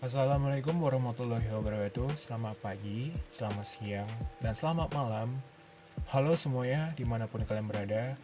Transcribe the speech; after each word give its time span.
Assalamualaikum 0.00 0.80
warahmatullahi 0.80 1.44
wabarakatuh. 1.52 2.16
Selamat 2.16 2.56
pagi, 2.64 3.12
selamat 3.28 3.66
siang, 3.68 4.08
dan 4.40 4.56
selamat 4.56 4.88
malam. 4.96 5.28
Halo 6.08 6.32
semuanya 6.40 6.96
di 6.96 7.04
mana 7.04 7.28
pun 7.28 7.44
kalian 7.44 7.68
berada. 7.68 8.16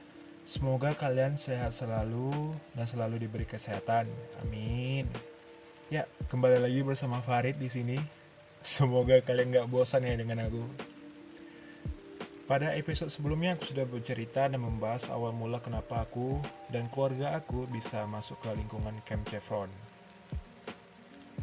Semoga 0.49 0.97
kalian 0.97 1.37
sehat 1.37 1.76
selalu 1.76 2.56
dan 2.72 2.88
selalu 2.88 3.28
diberi 3.28 3.44
kesehatan. 3.44 4.08
Amin. 4.40 5.04
Ya, 5.92 6.08
kembali 6.33 6.65
lagi 6.65 6.81
bersama 6.81 7.21
Farid 7.21 7.60
di 7.60 7.69
sini. 7.69 8.01
Semoga 8.65 9.21
kalian 9.21 9.53
gak 9.53 9.69
bosan 9.69 10.08
ya 10.08 10.17
dengan 10.17 10.49
aku. 10.49 10.65
Pada 12.49 12.72
episode 12.72 13.13
sebelumnya 13.13 13.53
aku 13.53 13.77
sudah 13.77 13.85
bercerita 13.85 14.49
dan 14.49 14.65
membahas 14.65 15.13
awal 15.13 15.37
mula 15.37 15.61
kenapa 15.61 16.09
aku 16.09 16.41
dan 16.73 16.88
keluarga 16.88 17.37
aku 17.37 17.69
bisa 17.69 18.09
masuk 18.09 18.41
ke 18.41 18.48
lingkungan 18.56 18.97
Camp 19.05 19.29
Chevron. 19.29 19.85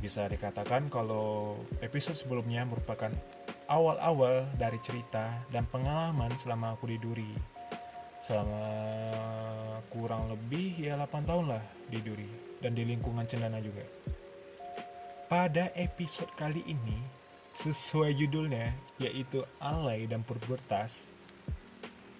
Bisa 0.03 0.27
dikatakan 0.27 0.91
kalau 0.91 1.55
episode 1.79 2.19
sebelumnya 2.19 2.67
merupakan 2.67 3.07
awal-awal 3.71 4.43
dari 4.59 4.75
cerita 4.83 5.47
dan 5.47 5.63
pengalaman 5.71 6.35
selama 6.35 6.75
aku 6.75 6.91
di 6.91 6.99
Duri. 6.99 7.31
Selama 8.19 8.63
kurang 9.87 10.27
lebih 10.27 10.91
ya 10.91 10.99
8 10.99 11.23
tahun 11.23 11.55
lah 11.55 11.63
di 11.87 12.03
Duri 12.03 12.27
dan 12.59 12.75
di 12.75 12.83
lingkungan 12.83 13.23
Cendana 13.23 13.63
juga. 13.63 13.87
Pada 15.31 15.71
episode 15.79 16.35
kali 16.35 16.67
ini 16.67 17.23
Sesuai 17.53 18.17
judulnya, 18.17 18.73
yaitu 18.97 19.45
alay 19.61 20.09
dan 20.09 20.25
pubertas. 20.25 21.13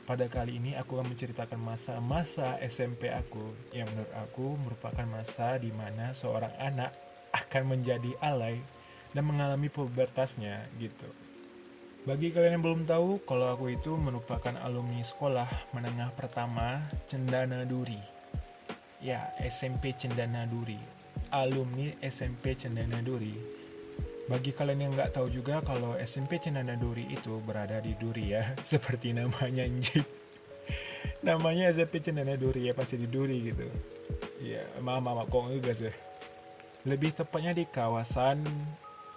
Pada 0.05 0.29
kali 0.29 0.61
ini 0.61 0.77
aku 0.77 1.01
akan 1.01 1.09
menceritakan 1.09 1.57
masa-masa 1.57 2.61
SMP 2.61 3.09
aku 3.09 3.41
yang 3.73 3.89
menurut 3.89 4.13
aku 4.13 4.53
merupakan 4.61 5.07
masa 5.09 5.57
di 5.57 5.73
mana 5.73 6.13
seorang 6.13 6.53
anak 6.61 6.93
akan 7.33 7.75
menjadi 7.75 8.13
alay 8.21 8.61
dan 9.11 9.25
mengalami 9.25 9.67
pubertasnya 9.67 10.69
gitu. 10.77 11.09
Bagi 12.03 12.35
kalian 12.35 12.59
yang 12.59 12.63
belum 12.63 12.83
tahu, 12.83 13.23
kalau 13.23 13.55
aku 13.55 13.71
itu 13.71 13.95
merupakan 13.95 14.53
alumni 14.59 14.99
sekolah 14.99 15.47
menengah 15.71 16.11
pertama 16.13 16.83
Cendana 17.07 17.63
Duri. 17.63 17.99
Ya, 18.99 19.31
SMP 19.43 19.95
Cendana 19.95 20.47
Duri. 20.47 20.79
Alumni 21.31 21.95
SMP 22.03 22.53
Cendana 22.53 22.99
Duri 23.01 23.63
bagi 24.23 24.55
kalian 24.55 24.87
yang 24.87 24.91
nggak 24.95 25.19
tahu 25.19 25.27
juga 25.27 25.59
kalau 25.59 25.99
SMP 25.99 26.39
Cenana 26.39 26.79
Duri 26.79 27.11
itu 27.11 27.43
berada 27.43 27.83
di 27.83 27.91
Duri 27.99 28.31
ya, 28.31 28.55
seperti 28.63 29.11
namanya 29.11 29.67
anjing. 29.67 30.05
namanya 31.27 31.67
SMP 31.75 31.99
Cenana 31.99 32.39
Duri 32.39 32.71
ya 32.71 32.73
pasti 32.75 32.95
di 32.95 33.07
Duri 33.11 33.51
gitu. 33.51 33.67
Ya, 34.39 34.63
maaf 34.79 35.03
maaf 35.03 35.27
kok 35.27 35.51
enggak 35.51 35.75
sih. 35.75 35.93
Lebih 36.83 37.15
tepatnya 37.15 37.55
di 37.55 37.63
kawasan 37.63 38.43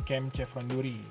Camp 0.07 0.31
Chevron 0.31 0.71
Duri. 0.71 1.03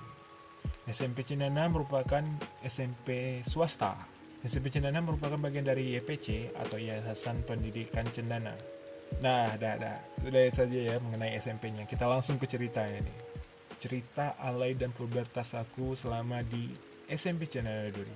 SMP 0.88 1.28
Cendana 1.28 1.68
merupakan 1.68 2.24
SMP 2.64 3.42
swasta. 3.44 4.00
SMP 4.40 4.72
Cendana 4.72 5.04
merupakan 5.04 5.36
bagian 5.36 5.68
dari 5.68 6.00
YPC 6.00 6.56
atau 6.56 6.80
Yayasan 6.80 7.44
Pendidikan 7.44 8.08
Cendana. 8.08 8.56
Nah, 9.20 9.52
dah, 9.60 9.76
dah. 9.76 10.00
Sudah 10.22 10.48
saja 10.54 10.80
ya 10.80 10.96
mengenai 11.02 11.36
SMP-nya. 11.36 11.84
Kita 11.92 12.08
langsung 12.08 12.40
ke 12.40 12.48
ceritanya 12.48 13.04
nih 13.04 13.18
cerita 13.76 14.40
alay 14.40 14.74
dan 14.74 14.96
pubertas 14.96 15.54
aku 15.54 15.94
selama 15.94 16.40
di 16.42 16.72
SMP 17.12 17.52
Cendana 17.52 17.92
Duri. 17.92 18.16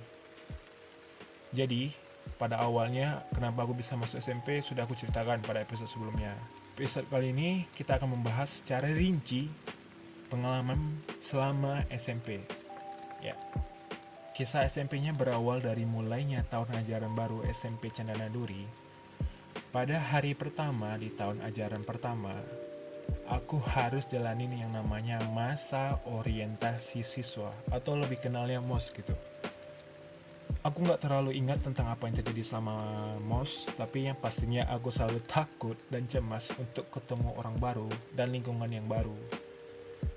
Jadi, 1.52 1.92
pada 2.40 2.56
awalnya 2.56 3.28
kenapa 3.36 3.68
aku 3.68 3.76
bisa 3.76 4.00
masuk 4.00 4.24
SMP 4.24 4.64
sudah 4.64 4.88
aku 4.88 4.96
ceritakan 4.96 5.44
pada 5.44 5.60
episode 5.60 5.92
sebelumnya. 5.92 6.32
Episode 6.80 7.04
kali 7.12 7.36
ini 7.36 7.68
kita 7.76 8.00
akan 8.00 8.16
membahas 8.16 8.64
secara 8.64 8.88
rinci 8.88 9.52
pengalaman 10.32 11.04
selama 11.20 11.84
SMP. 11.92 12.40
Ya. 13.20 13.36
Kisah 14.32 14.64
SMP-nya 14.64 15.12
berawal 15.12 15.60
dari 15.60 15.84
mulainya 15.84 16.40
tahun 16.48 16.80
ajaran 16.80 17.12
baru 17.12 17.44
SMP 17.52 17.92
Cendana 17.92 18.32
Duri. 18.32 18.64
Pada 19.68 20.00
hari 20.00 20.32
pertama 20.32 20.96
di 20.96 21.12
tahun 21.12 21.44
ajaran 21.44 21.84
pertama, 21.84 22.32
aku 23.28 23.60
harus 23.60 24.08
jalanin 24.08 24.50
yang 24.50 24.72
namanya 24.72 25.20
masa 25.30 26.00
orientasi 26.08 27.04
siswa 27.04 27.52
atau 27.68 28.00
lebih 28.00 28.18
kenalnya 28.18 28.64
MOS 28.64 28.90
gitu. 28.96 29.12
Aku 30.60 30.84
nggak 30.84 31.00
terlalu 31.00 31.40
ingat 31.40 31.64
tentang 31.64 31.88
apa 31.88 32.04
yang 32.04 32.20
terjadi 32.20 32.44
selama 32.44 32.76
MOS, 33.24 33.72
tapi 33.80 34.12
yang 34.12 34.16
pastinya 34.20 34.68
aku 34.68 34.92
selalu 34.92 35.24
takut 35.32 35.76
dan 35.88 36.04
cemas 36.04 36.52
untuk 36.60 36.84
ketemu 36.92 37.32
orang 37.40 37.56
baru 37.56 37.88
dan 38.12 38.28
lingkungan 38.28 38.68
yang 38.68 38.84
baru. 38.84 39.16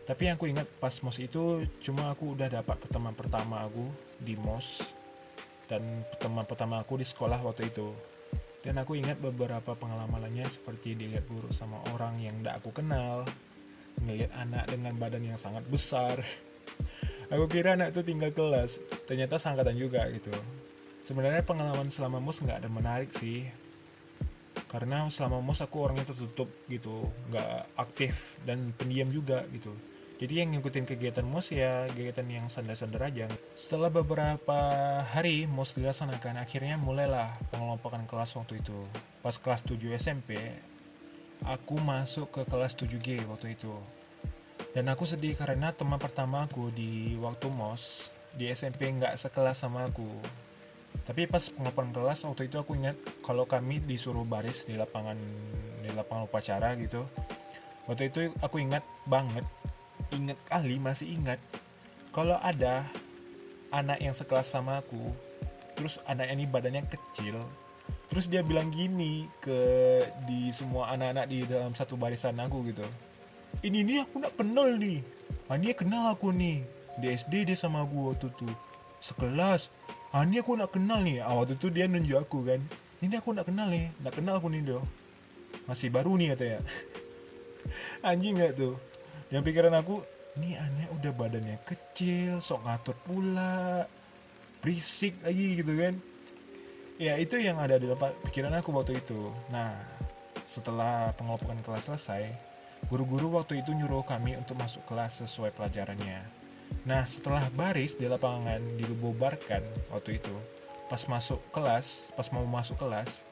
Tapi 0.03 0.27
yang 0.27 0.35
aku 0.35 0.51
ingat 0.51 0.67
pas 0.83 0.91
MOS 0.99 1.23
itu 1.23 1.63
cuma 1.79 2.11
aku 2.11 2.35
udah 2.35 2.51
dapat 2.51 2.75
pertemuan 2.75 3.15
pertama 3.15 3.63
aku 3.63 3.87
di 4.19 4.35
MOS 4.35 4.91
dan 5.71 5.79
pertemuan 6.11 6.43
pertama 6.43 6.83
aku 6.83 6.99
di 6.99 7.07
sekolah 7.07 7.39
waktu 7.39 7.71
itu 7.71 7.95
dan 8.63 8.79
aku 8.79 8.99
ingat 8.99 9.19
beberapa 9.19 9.75
pengalamannya 9.75 10.43
seperti 10.47 10.95
dilihat 10.95 11.23
buruk 11.27 11.51
sama 11.51 11.79
orang 11.95 12.19
yang 12.19 12.35
tidak 12.39 12.63
aku 12.63 12.71
kenal, 12.71 13.23
ngelihat 14.03 14.31
anak 14.39 14.67
dengan 14.71 14.95
badan 14.95 15.23
yang 15.23 15.39
sangat 15.39 15.63
besar. 15.71 16.19
aku 17.33 17.49
kira 17.49 17.73
anak 17.73 17.97
itu 17.97 18.05
tinggal 18.05 18.29
kelas, 18.29 18.77
ternyata 19.09 19.41
sangkatan 19.41 19.73
juga 19.73 20.05
gitu. 20.13 20.29
Sebenarnya 21.01 21.41
pengalaman 21.41 21.89
selama 21.89 22.21
mus 22.21 22.39
nggak 22.39 22.61
ada 22.61 22.69
menarik 22.69 23.09
sih, 23.11 23.49
karena 24.69 25.09
selama 25.09 25.41
mus 25.41 25.59
aku 25.59 25.81
orangnya 25.81 26.13
tertutup 26.13 26.47
gitu, 26.69 27.09
nggak 27.33 27.73
aktif 27.75 28.37
dan 28.45 28.71
pendiam 28.77 29.09
juga 29.09 29.43
gitu. 29.49 29.73
Jadi 30.21 30.39
yang 30.39 30.55
ngikutin 30.55 30.87
kegiatan 30.87 31.25
MOS 31.25 31.51
ya 31.51 31.89
kegiatan 31.89 32.23
yang 32.29 32.45
sandar-sandar 32.47 33.11
aja. 33.11 33.27
Setelah 33.59 33.91
beberapa 33.91 34.55
hari 35.03 35.49
MOS 35.49 35.75
dilaksanakan 35.75 36.39
akhirnya 36.39 36.79
mulailah 36.79 37.33
pengelompokan 37.51 38.07
kelas 38.07 38.37
waktu 38.39 38.63
itu. 38.63 38.87
Pas 39.19 39.35
kelas 39.35 39.65
7 39.67 39.83
SMP 39.99 40.37
aku 41.43 41.75
masuk 41.81 42.31
ke 42.31 42.41
kelas 42.47 42.77
7G 42.79 43.27
waktu 43.27 43.59
itu 43.59 43.73
dan 44.73 44.89
aku 44.89 45.05
sedih 45.05 45.37
karena 45.37 45.69
teman 45.69 46.01
pertama 46.01 46.49
aku 46.49 46.73
di 46.73 47.13
waktu 47.21 47.49
MOS 47.53 48.09
di 48.33 48.49
SMP 48.49 48.89
nggak 48.89 49.21
sekelas 49.21 49.61
sama 49.61 49.85
aku. 49.85 50.09
Tapi 51.05 51.29
pas 51.29 51.41
pengelompokan 51.49 51.93
kelas 51.93 52.25
waktu 52.25 52.49
itu 52.49 52.57
aku 52.57 52.73
ingat 52.77 52.97
kalau 53.21 53.45
kami 53.45 53.81
disuruh 53.81 54.25
baris 54.25 54.65
di 54.65 54.73
lapangan 54.73 55.17
di 55.81 55.89
lapangan 55.93 56.25
upacara 56.25 56.73
gitu. 56.81 57.05
Waktu 57.85 58.09
itu 58.09 58.19
aku 58.41 58.57
ingat 58.61 58.81
banget 59.05 59.45
inget 60.09 60.37
kali 60.49 60.81
masih 60.81 61.13
ingat. 61.13 61.37
Kalau 62.09 62.37
ada 62.41 62.89
anak 63.73 64.01
yang 64.01 64.13
sekelas 64.13 64.49
sama 64.49 64.81
aku 64.81 65.13
terus 65.73 65.97
anak 66.05 66.29
ini 66.29 66.45
badannya 66.45 66.85
kecil 66.85 67.41
terus 68.07 68.29
dia 68.29 68.45
bilang 68.45 68.69
gini 68.69 69.25
ke 69.41 69.57
di 70.29 70.53
semua 70.53 70.93
anak-anak 70.93 71.25
di 71.25 71.41
dalam 71.49 71.73
satu 71.73 71.97
barisan 71.97 72.37
aku 72.37 72.61
gitu 72.69 72.85
ini 73.63 73.79
nih 73.87 74.03
aku 74.03 74.19
nak 74.19 74.35
kenal 74.35 74.75
nih. 74.75 74.99
Ini 75.47 75.71
kenal 75.71 76.11
aku 76.11 76.35
nih 76.35 76.67
di 76.99 77.07
SD 77.15 77.47
dia 77.47 77.55
sama 77.55 77.87
aku 77.87 78.11
waktu 78.11 78.27
itu 78.27 78.47
sekelas. 78.99 79.71
Ini 80.13 80.43
aku 80.43 80.59
nak 80.59 80.75
kenal 80.75 80.99
nih 81.01 81.23
ah, 81.23 81.39
waktu 81.39 81.55
itu 81.55 81.71
dia 81.71 81.87
nunjuk 81.87 82.19
aku 82.19 82.43
kan. 82.43 82.59
Ini 82.99 83.23
aku 83.23 83.31
nak 83.31 83.47
kenal 83.47 83.71
nih 83.71 83.87
nak 84.03 84.13
kenal 84.13 84.37
aku 84.37 84.51
nih 84.51 84.61
do 84.63 84.83
masih 85.63 85.87
baru 85.93 86.17
nih 86.17 86.33
katanya 86.33 86.59
anjing 88.09 88.35
gak 88.35 88.57
tuh 88.57 88.75
yang 89.29 89.45
pikiran 89.45 89.71
aku 89.79 90.01
ini 90.35 90.57
aneh 90.57 90.89
udah 90.97 91.13
badannya 91.13 91.61
kecil 91.63 92.43
sok 92.43 92.67
ngatur 92.67 92.97
pula. 93.07 93.87
Berisik 94.59 95.19
lagi 95.23 95.59
gitu 95.59 95.71
kan. 95.75 95.93
Ya 96.99 97.15
itu 97.19 97.39
yang 97.39 97.59
ada 97.59 97.79
di 97.79 97.87
pikiran 98.27 98.55
aku 98.59 98.75
waktu 98.75 98.99
itu. 98.99 99.31
Nah 99.47 99.75
setelah 100.47 101.15
pengelompokan 101.15 101.63
kelas 101.63 101.87
selesai 101.87 102.52
guru-guru 102.87 103.39
waktu 103.39 103.63
itu 103.63 103.71
nyuruh 103.71 104.03
kami 104.03 104.35
untuk 104.35 104.59
masuk 104.59 104.83
kelas 104.87 105.23
sesuai 105.23 105.55
pelajarannya. 105.55 106.23
Nah 106.83 107.03
setelah 107.07 107.47
baris 107.53 107.95
di 107.95 108.09
lapangan 108.09 108.59
dibubarkan 108.75 109.63
waktu 109.93 110.19
itu 110.19 110.35
pas 110.91 110.99
masuk 111.07 111.39
kelas 111.55 112.11
pas 112.13 112.27
mau 112.35 112.43
masuk 112.43 112.77
kelas 112.77 113.23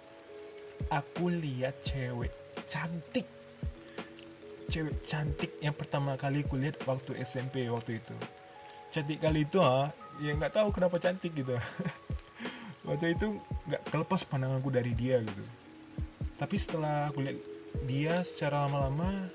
aku 0.87 1.29
lihat 1.29 1.75
cewek 1.83 2.31
cantik. 2.65 3.27
Cewek 4.71 5.03
cantik 5.03 5.51
yang 5.59 5.75
pertama 5.75 6.15
kali 6.15 6.47
kulihat 6.47 6.79
waktu 6.87 7.19
SMP 7.21 7.67
waktu 7.67 7.99
itu. 7.99 8.15
Cantik 8.91 9.19
kali 9.19 9.43
itu 9.43 9.59
ah 9.59 9.91
ya 10.23 10.31
nggak 10.35 10.55
tahu 10.55 10.71
kenapa 10.71 10.97
cantik 10.97 11.35
gitu. 11.35 11.55
Waktu 12.81 13.13
itu 13.13 13.37
nggak 13.69 13.93
kelepas 13.93 14.25
pandanganku 14.25 14.73
dari 14.73 14.97
dia 14.97 15.21
gitu. 15.21 15.45
Tapi 16.41 16.55
setelah 16.57 17.13
aku 17.13 17.21
lihat 17.21 17.37
dia 17.85 18.25
secara 18.25 18.65
lama-lama 18.65 19.29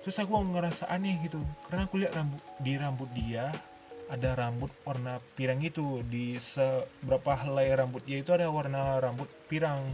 terus 0.00 0.16
aku 0.20 0.36
ngerasa 0.36 0.88
aneh 0.88 1.20
gitu. 1.24 1.40
Karena 1.68 1.86
aku 1.86 2.00
lihat 2.00 2.16
rambut 2.16 2.42
di 2.60 2.72
rambut 2.76 3.10
dia 3.12 3.52
ada 4.10 4.34
rambut 4.34 4.72
warna 4.82 5.22
pirang 5.36 5.60
itu. 5.62 6.02
Di 6.06 6.36
seberapa 6.40 7.36
helai 7.46 7.72
rambut 7.74 8.02
dia 8.04 8.20
itu 8.20 8.30
ada 8.34 8.48
warna 8.48 8.98
rambut 8.98 9.28
pirang. 9.46 9.84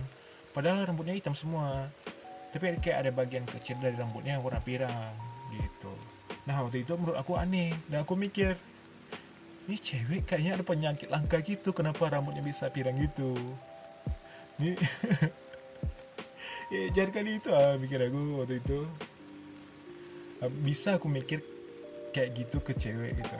Padahal 0.55 0.89
rambutnya 0.89 1.15
hitam 1.15 1.37
semua. 1.37 1.91
Tapi 2.55 2.81
kayak 2.81 3.05
ada 3.05 3.11
bagian 3.13 3.45
kecil 3.45 3.77
dari 3.83 3.99
rambutnya 3.99 4.41
yang 4.41 4.45
warna 4.47 4.63
pirang 4.65 5.13
gitu. 5.53 5.93
Nah 6.49 6.65
waktu 6.65 6.87
itu 6.87 6.97
menurut 6.97 7.19
aku 7.19 7.37
aneh. 7.37 7.75
Dan 7.91 8.07
aku 8.07 8.17
mikir 8.17 8.57
ini 9.67 9.77
cewek 9.77 10.31
kayaknya 10.31 10.63
ada 10.63 10.65
penyakit 10.65 11.09
langka 11.13 11.43
gitu. 11.45 11.77
Kenapa 11.77 12.09
rambutnya 12.09 12.41
bisa 12.41 12.73
pirang 12.73 12.97
gitu 12.97 13.37
ini 14.61 14.73
ya 16.73 16.81
jangan 16.97 17.11
kali 17.13 17.31
itu 17.39 17.49
ah 17.53 17.77
mikir 17.77 18.01
aku 18.01 18.41
waktu 18.43 18.59
itu 18.65 18.89
bisa 20.45 21.01
aku 21.01 21.09
mikir 21.09 21.41
kayak 22.13 22.33
gitu 22.37 22.61
ke 22.61 22.77
cewek 22.77 23.17
gitu. 23.17 23.37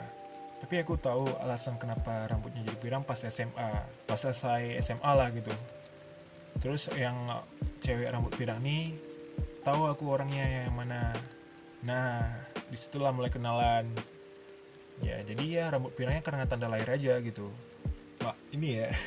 Tapi 0.57 0.81
aku 0.81 0.97
tahu 0.97 1.29
alasan 1.45 1.77
kenapa 1.77 2.25
rambutnya 2.25 2.65
jadi 2.65 2.77
pirang 2.81 3.03
pas 3.05 3.17
SMA 3.17 3.69
pas 4.09 4.17
selesai 4.17 4.81
SMA 4.81 5.11
lah 5.13 5.29
gitu. 5.29 5.53
Terus 6.57 6.89
yang 6.97 7.29
cewek 7.81 8.09
rambut 8.09 8.33
pirang 8.33 8.57
nih 8.65 8.97
tahu 9.61 9.85
aku 9.85 10.09
orangnya 10.09 10.65
yang 10.65 10.73
mana. 10.73 11.13
Nah 11.85 12.25
di 12.69 12.77
situlah 12.77 13.13
mulai 13.13 13.29
kenalan. 13.29 13.85
Ya 15.05 15.21
jadi 15.21 15.45
ya 15.45 15.63
rambut 15.69 15.93
pirangnya 15.93 16.25
karena 16.25 16.49
tanda 16.49 16.65
lahir 16.65 16.89
aja 16.89 17.21
gitu. 17.21 17.53
Mak 18.25 18.37
ini 18.57 18.81
ya. 18.81 18.89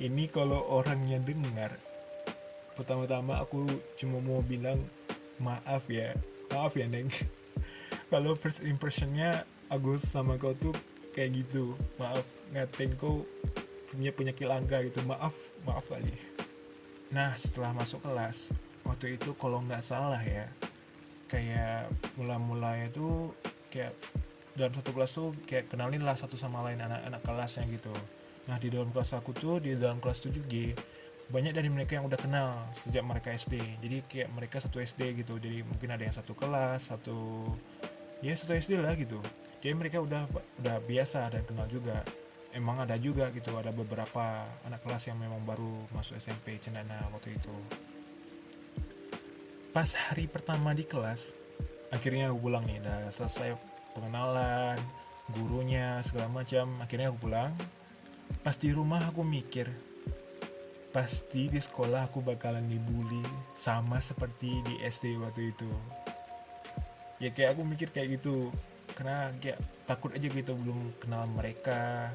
Ini 0.00 0.32
kalau 0.32 0.64
orangnya 0.80 1.20
dengar. 1.20 1.76
Pertama-tama 2.72 3.36
aku 3.44 3.68
cuma 4.00 4.16
mau 4.24 4.40
bilang 4.40 4.80
maaf 5.36 5.84
ya 5.92 6.16
maaf 6.54 6.74
ya 6.76 6.86
neng. 6.86 7.10
Kalau 8.10 8.34
first 8.34 8.66
impressionnya 8.66 9.46
Agus 9.70 10.02
sama 10.02 10.34
kau 10.34 10.54
tuh 10.58 10.74
kayak 11.14 11.46
gitu. 11.46 11.78
Maaf 11.98 12.26
ngatain 12.50 12.98
kau 12.98 13.22
punya 13.90 14.10
penyakit 14.10 14.46
langka 14.50 14.82
gitu. 14.82 14.98
Maaf 15.06 15.34
maaf 15.62 15.86
kali. 15.86 16.10
Nah 17.14 17.34
setelah 17.38 17.74
masuk 17.74 18.02
kelas 18.02 18.50
waktu 18.82 19.14
itu 19.14 19.34
kalau 19.38 19.62
nggak 19.62 19.84
salah 19.84 20.18
ya 20.22 20.50
kayak 21.30 21.86
mula-mula 22.18 22.74
itu 22.82 23.30
kayak 23.70 23.94
dalam 24.58 24.74
satu 24.74 24.90
kelas 24.90 25.10
tuh 25.14 25.30
kayak 25.46 25.70
kenalin 25.70 26.02
lah 26.02 26.18
satu 26.18 26.34
sama 26.34 26.66
lain 26.66 26.82
anak-anak 26.82 27.22
kelasnya 27.22 27.64
gitu. 27.70 27.94
Nah 28.50 28.58
di 28.58 28.66
dalam 28.74 28.90
kelas 28.90 29.14
aku 29.14 29.30
tuh 29.30 29.62
di 29.62 29.78
dalam 29.78 30.02
kelas 30.02 30.26
7G 30.26 30.74
banyak 31.30 31.54
dari 31.54 31.70
mereka 31.70 31.94
yang 31.94 32.10
udah 32.10 32.18
kenal 32.18 32.66
sejak 32.82 33.06
mereka 33.06 33.30
SD 33.30 33.54
jadi 33.78 33.96
kayak 34.10 34.28
mereka 34.34 34.58
satu 34.58 34.82
SD 34.82 35.22
gitu. 35.22 35.38
Jadi 35.38 35.62
mungkin 35.62 35.94
ada 35.94 36.02
yang 36.02 36.14
satu 36.14 36.34
kelas 36.34 36.90
satu 36.90 37.46
ya 38.20 38.34
satu 38.34 38.52
SD 38.58 38.82
lah 38.82 38.98
gitu. 38.98 39.22
Jadi 39.62 39.74
mereka 39.78 40.02
udah 40.02 40.26
udah 40.58 40.76
biasa 40.82 41.30
dan 41.30 41.46
kenal 41.46 41.70
juga. 41.70 42.02
Emang 42.50 42.82
ada 42.82 42.98
juga 42.98 43.30
gitu. 43.30 43.54
Ada 43.54 43.70
beberapa 43.70 44.42
anak 44.66 44.82
kelas 44.82 45.06
yang 45.06 45.22
memang 45.22 45.46
baru 45.46 45.86
masuk 45.94 46.18
SMP 46.18 46.58
Cendana 46.58 46.98
waktu 47.14 47.38
itu. 47.38 47.54
Pas 49.70 49.86
hari 49.86 50.26
pertama 50.26 50.74
di 50.74 50.82
kelas 50.82 51.38
akhirnya 51.94 52.34
aku 52.34 52.50
pulang 52.50 52.66
nih. 52.66 52.82
Udah 52.82 53.06
selesai 53.14 53.54
pengenalan 53.94 54.82
gurunya 55.30 56.02
segala 56.02 56.26
macam. 56.26 56.66
Akhirnya 56.82 57.14
aku 57.14 57.30
pulang. 57.30 57.54
Pas 58.42 58.58
di 58.58 58.74
rumah 58.74 59.06
aku 59.06 59.22
mikir 59.22 59.89
pasti 60.90 61.46
di 61.46 61.62
sekolah 61.62 62.10
aku 62.10 62.18
bakalan 62.22 62.66
dibully 62.66 63.22
sama 63.54 64.02
seperti 64.02 64.58
di 64.66 64.74
SD 64.82 65.18
waktu 65.22 65.54
itu. 65.54 65.70
Ya 67.22 67.30
kayak 67.30 67.54
aku 67.54 67.62
mikir 67.62 67.94
kayak 67.94 68.18
gitu. 68.18 68.50
Karena 68.98 69.30
kayak 69.38 69.62
takut 69.86 70.10
aja 70.10 70.26
gitu 70.26 70.52
belum 70.58 70.98
kenal 70.98 71.30
mereka 71.30 72.10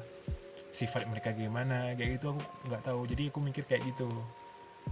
sifat 0.76 1.08
mereka 1.08 1.32
gimana 1.32 1.96
kayak 1.96 2.20
gitu 2.20 2.36
aku 2.36 2.42
nggak 2.68 2.84
tahu. 2.84 3.00
Jadi 3.08 3.22
aku 3.32 3.38
mikir 3.40 3.64
kayak 3.64 3.82
gitu. 3.96 4.12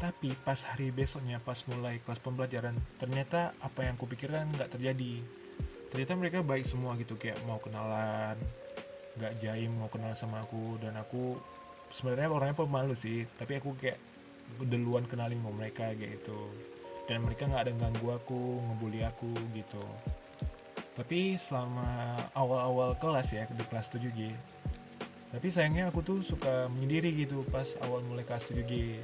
Tapi 0.01 0.33
pas 0.43 0.59
hari 0.65 0.91
besoknya 0.91 1.39
pas 1.39 1.61
mulai 1.71 2.01
kelas 2.03 2.19
pembelajaran 2.25 2.75
ternyata 2.97 3.53
apa 3.61 3.85
yang 3.85 4.01
aku 4.01 4.09
pikirkan 4.09 4.49
nggak 4.57 4.73
terjadi. 4.73 5.21
Ternyata 5.93 6.13
mereka 6.19 6.39
baik 6.41 6.65
semua 6.67 6.97
gitu 6.97 7.21
kayak 7.21 7.39
mau 7.45 7.61
kenalan 7.61 8.41
nggak 9.15 9.33
jaim 9.39 9.71
mau 9.79 9.87
kenal 9.87 10.11
sama 10.19 10.43
aku 10.43 10.75
dan 10.83 10.99
aku 10.99 11.39
sebenarnya 11.95 12.27
orangnya 12.35 12.59
pemalu 12.59 12.99
sih 12.99 13.23
tapi 13.39 13.63
aku 13.63 13.79
kayak 13.79 14.03
duluan 14.59 15.07
kenalin 15.07 15.39
sama 15.39 15.55
mereka 15.55 15.95
gitu. 15.95 16.51
Dan 17.07 17.23
mereka 17.23 17.47
nggak 17.47 17.69
ada 17.69 17.73
ganggu 17.77 18.09
aku 18.11 18.59
ngebully 18.67 19.07
aku 19.07 19.31
gitu. 19.55 19.85
Tapi 20.99 21.39
selama 21.39 22.19
awal-awal 22.35 22.99
kelas 22.99 23.31
ya 23.31 23.47
di 23.47 23.65
kelas 23.71 23.95
7G 23.95 24.35
tapi 25.35 25.51
sayangnya 25.51 25.91
aku 25.91 25.99
tuh 25.99 26.23
suka 26.23 26.71
menyendiri 26.71 27.27
gitu 27.27 27.43
pas 27.51 27.67
awal 27.83 28.07
mulai 28.07 28.23
kelas 28.23 28.47
7G 28.47 29.03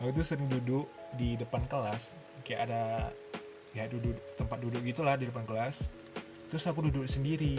aku 0.00 0.16
tuh 0.16 0.24
sering 0.24 0.48
duduk 0.48 0.88
di 1.12 1.36
depan 1.36 1.60
kelas 1.68 2.16
kayak 2.40 2.72
ada 2.72 3.12
ya 3.76 3.84
duduk 3.84 4.16
tempat 4.34 4.58
duduk 4.64 4.80
gitulah 4.82 5.14
di 5.20 5.28
depan 5.28 5.44
kelas. 5.46 5.92
Terus 6.50 6.64
aku 6.66 6.90
duduk 6.90 7.06
sendiri 7.06 7.54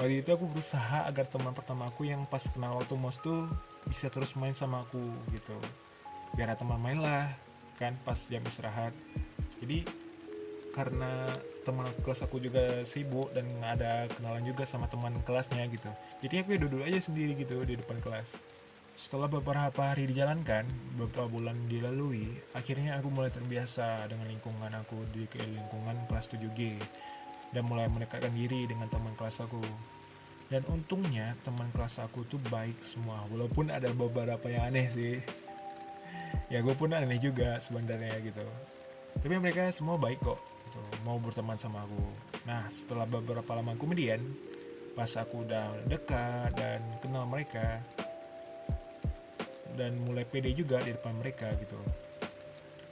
waktu 0.00 0.24
itu 0.24 0.32
aku 0.32 0.48
berusaha 0.48 1.04
agar 1.04 1.28
teman 1.28 1.52
pertama 1.52 1.92
aku 1.92 2.08
yang 2.08 2.24
pas 2.24 2.40
kenal 2.48 2.80
waktu 2.80 2.96
mos 2.96 3.20
tuh 3.20 3.44
bisa 3.84 4.08
terus 4.08 4.32
main 4.32 4.56
sama 4.56 4.88
aku 4.88 5.00
gitu. 5.36 5.52
Biar 6.32 6.56
teman 6.56 6.80
main 6.80 7.04
lah 7.04 7.28
kan 7.76 7.92
pas 8.00 8.16
jam 8.16 8.40
istirahat. 8.48 8.96
Jadi 9.60 9.84
karena 10.72 11.28
teman 11.68 11.92
kelas 12.00 12.24
aku 12.24 12.40
juga 12.40 12.80
sibuk 12.88 13.28
dan 13.36 13.44
nggak 13.60 13.72
ada 13.76 13.92
kenalan 14.16 14.40
juga 14.40 14.64
sama 14.64 14.88
teman 14.88 15.12
kelasnya 15.20 15.68
gitu. 15.68 15.92
Jadi 16.24 16.34
aku 16.40 16.48
ya 16.56 16.58
duduk 16.64 16.80
aja 16.80 16.96
sendiri 16.96 17.36
gitu 17.36 17.60
di 17.68 17.76
depan 17.76 18.00
kelas. 18.00 18.40
Setelah 18.96 19.28
beberapa 19.28 19.80
hari 19.84 20.08
dijalankan 20.08 20.64
beberapa 20.96 21.28
bulan 21.28 21.56
dilalui 21.68 22.40
akhirnya 22.56 22.96
aku 22.96 23.12
mulai 23.12 23.28
terbiasa 23.28 24.08
dengan 24.08 24.32
lingkungan 24.32 24.72
aku 24.80 25.04
di 25.12 25.28
lingkungan 25.28 26.08
kelas 26.08 26.32
7G 26.32 26.80
dan 27.50 27.62
mulai 27.66 27.86
mendekatkan 27.90 28.30
diri 28.34 28.66
dengan 28.66 28.86
teman 28.90 29.14
kelas 29.18 29.42
aku. 29.42 29.62
Dan 30.50 30.66
untungnya 30.66 31.38
teman 31.46 31.70
kelas 31.70 32.02
aku 32.02 32.26
tuh 32.26 32.42
baik 32.50 32.82
semua 32.82 33.22
walaupun 33.30 33.70
ada 33.70 33.90
beberapa 33.94 34.50
yang 34.50 34.74
aneh 34.74 34.90
sih. 34.90 35.14
Ya 36.50 36.58
gue 36.62 36.74
pun 36.74 36.90
aneh 36.90 37.22
juga 37.22 37.58
sebenarnya 37.62 38.18
gitu. 38.22 38.42
Tapi 39.22 39.34
mereka 39.38 39.70
semua 39.70 39.94
baik 39.94 40.18
kok 40.22 40.38
gitu. 40.66 40.82
mau 41.06 41.18
berteman 41.22 41.58
sama 41.58 41.86
aku. 41.86 42.02
Nah 42.46 42.66
setelah 42.70 43.06
beberapa 43.06 43.50
lama 43.54 43.78
kemudian 43.78 44.22
pas 44.94 45.10
aku 45.14 45.46
udah 45.46 45.86
dekat 45.86 46.50
dan 46.58 46.82
kenal 46.98 47.26
mereka 47.30 47.78
dan 49.78 49.94
mulai 50.02 50.26
pede 50.26 50.50
juga 50.50 50.82
di 50.82 50.90
depan 50.90 51.14
mereka 51.16 51.54
gitu 51.62 51.78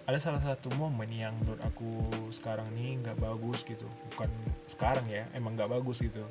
ada 0.09 0.17
salah 0.17 0.41
satu 0.41 0.73
momen 0.81 1.13
yang 1.13 1.37
menurut 1.37 1.61
aku 1.61 2.09
sekarang 2.33 2.65
nih 2.73 2.97
nggak 3.05 3.21
bagus 3.21 3.61
gitu. 3.61 3.85
Bukan 4.17 4.33
sekarang 4.65 5.05
ya 5.05 5.29
emang 5.37 5.53
nggak 5.53 5.69
bagus 5.69 6.01
gitu. 6.01 6.25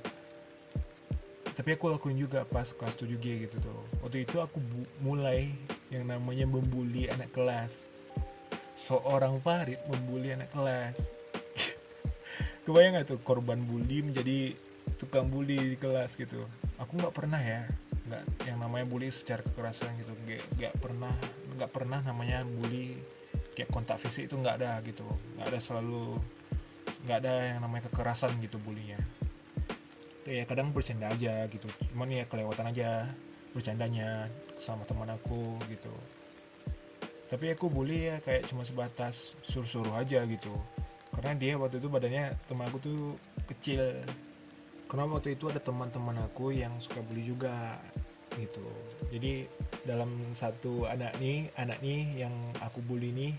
Tapi 1.54 1.78
aku 1.78 1.94
lakuin 1.94 2.18
juga 2.18 2.42
pas 2.42 2.66
kelas 2.74 2.98
7G 2.98 3.46
gitu 3.46 3.62
tuh. 3.62 3.82
Waktu 4.02 4.26
itu 4.26 4.42
aku 4.42 4.58
mulai 5.06 5.54
yang 5.94 6.10
namanya 6.10 6.50
membuli 6.50 7.06
anak 7.06 7.30
kelas. 7.30 7.86
Seorang 8.74 9.38
Farid 9.46 9.78
membuli 9.86 10.34
anak 10.34 10.50
kelas. 10.58 11.14
Kebayang 12.66 12.98
gak 12.98 13.14
tuh 13.14 13.22
korban 13.22 13.62
bully 13.62 14.02
menjadi 14.02 14.58
tukang 14.98 15.30
bully 15.30 15.74
di 15.74 15.78
kelas 15.78 16.18
gitu? 16.18 16.50
Aku 16.82 16.98
nggak 16.98 17.14
pernah 17.14 17.42
ya 17.42 17.70
nggak 18.10 18.50
yang 18.50 18.58
namanya 18.58 18.86
bully 18.90 19.14
secara 19.14 19.46
kekerasan 19.46 19.94
gitu. 20.02 20.14
Nggak 20.58 20.74
pernah 20.82 21.14
nggak 21.58 21.70
pernah 21.74 22.02
namanya 22.02 22.42
bully 22.42 23.17
kayak 23.58 23.74
kontak 23.74 23.98
fisik 23.98 24.30
itu 24.30 24.38
nggak 24.38 24.62
ada 24.62 24.78
gitu. 24.86 25.10
Nggak 25.34 25.48
ada 25.50 25.60
selalu 25.60 26.22
nggak 27.10 27.18
ada 27.26 27.34
yang 27.58 27.60
namanya 27.66 27.90
kekerasan 27.90 28.38
gitu 28.38 28.62
bulinya. 28.62 29.02
Ya 30.30 30.46
kadang 30.46 30.70
bercanda 30.70 31.10
aja 31.10 31.50
gitu. 31.50 31.66
Cuman 31.90 32.14
ya 32.14 32.30
kelewatan 32.30 32.70
aja 32.70 33.10
bercandanya 33.58 34.30
sama 34.62 34.86
teman 34.86 35.10
aku 35.10 35.58
gitu. 35.74 35.90
Tapi 37.28 37.58
aku 37.58 37.74
bully 37.74 38.14
ya 38.14 38.22
kayak 38.22 38.46
cuma 38.46 38.62
sebatas 38.62 39.34
suruh-suruh 39.42 39.98
aja 39.98 40.22
gitu. 40.30 40.54
Karena 41.18 41.34
dia 41.34 41.58
waktu 41.58 41.82
itu 41.82 41.90
badannya 41.90 42.38
teman 42.46 42.70
aku 42.70 42.78
tuh 42.78 43.02
kecil. 43.50 44.06
Karena 44.86 45.10
waktu 45.10 45.34
itu 45.34 45.50
ada 45.50 45.58
teman-teman 45.58 46.22
aku 46.22 46.54
yang 46.54 46.78
suka 46.78 47.02
bully 47.02 47.26
juga 47.26 47.82
gitu. 48.40 48.66
Jadi 49.10 49.50
dalam 49.84 50.34
satu 50.36 50.86
anak 50.86 51.18
nih 51.18 51.50
anak 51.58 51.80
nih 51.82 52.28
yang 52.28 52.34
aku 52.62 52.84
bully 52.84 53.12
nih 53.12 53.34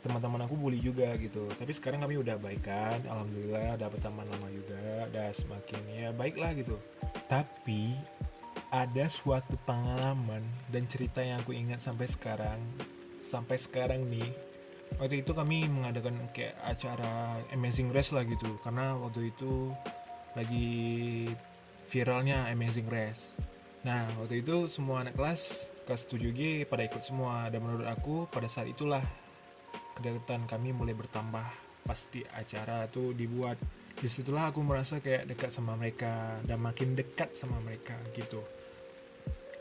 teman-teman 0.00 0.48
aku 0.48 0.56
bully 0.56 0.80
juga 0.80 1.12
gitu. 1.20 1.44
Tapi 1.54 1.72
sekarang 1.76 2.00
kami 2.00 2.16
udah 2.20 2.40
baikan 2.40 2.98
alhamdulillah 3.04 3.76
dapat 3.76 4.00
teman 4.00 4.26
lama 4.26 4.48
juga 4.48 5.06
udah 5.12 5.28
semakin 5.32 5.80
ya 5.92 6.08
baik 6.16 6.40
lah 6.40 6.56
gitu. 6.56 6.76
Tapi 7.28 7.94
ada 8.70 9.06
suatu 9.10 9.58
pengalaman 9.66 10.42
dan 10.70 10.86
cerita 10.86 11.20
yang 11.20 11.42
aku 11.42 11.52
ingat 11.52 11.82
sampai 11.82 12.06
sekarang 12.06 12.58
sampai 13.20 13.58
sekarang 13.60 14.06
nih 14.08 14.30
waktu 14.96 15.22
itu 15.22 15.36
kami 15.36 15.68
mengadakan 15.68 16.16
kayak 16.32 16.56
acara 16.64 17.38
Amazing 17.52 17.92
Race 17.92 18.10
lah 18.10 18.24
gitu. 18.24 18.56
Karena 18.64 18.96
waktu 18.96 19.30
itu 19.30 19.70
lagi 20.34 20.70
viralnya 21.90 22.48
Amazing 22.48 22.88
Race 22.88 23.36
nah 23.80 24.04
waktu 24.20 24.44
itu 24.44 24.68
semua 24.68 25.00
anak 25.00 25.16
kelas 25.16 25.70
kelas 25.90 26.06
7G 26.06 26.70
pada 26.70 26.86
ikut 26.86 27.02
semua. 27.02 27.50
Dan 27.50 27.66
menurut 27.66 27.90
aku 27.90 28.30
pada 28.30 28.46
saat 28.46 28.70
itulah 28.70 29.02
kedekatan 29.98 30.46
kami 30.46 30.70
mulai 30.70 30.94
bertambah 30.94 31.42
pas 31.82 32.00
di 32.14 32.22
acara 32.30 32.86
tuh 32.86 33.10
dibuat. 33.10 33.58
Di 33.98 34.06
situlah 34.06 34.54
aku 34.54 34.62
merasa 34.62 35.02
kayak 35.02 35.26
dekat 35.26 35.50
sama 35.50 35.74
mereka 35.74 36.38
dan 36.46 36.62
makin 36.62 36.94
dekat 36.94 37.34
sama 37.34 37.58
mereka 37.58 37.98
gitu. 38.14 38.38